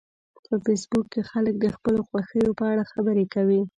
په 0.45 0.55
فېسبوک 0.63 1.05
کې 1.13 1.21
خلک 1.31 1.55
د 1.59 1.65
خپلو 1.75 1.99
خوښیو 2.07 2.57
په 2.59 2.63
اړه 2.71 2.83
خبرې 2.91 3.25
کوي 3.33 3.61